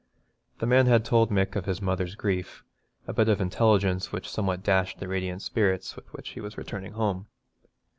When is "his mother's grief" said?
1.67-2.63